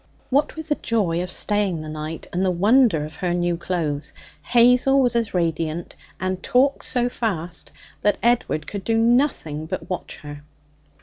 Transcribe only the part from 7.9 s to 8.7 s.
that Edward